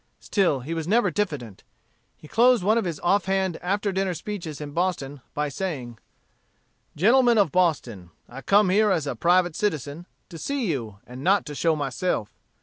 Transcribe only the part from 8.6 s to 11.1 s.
here as a private citizen, to see you,